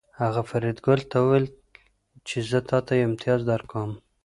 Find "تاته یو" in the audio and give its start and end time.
2.69-3.05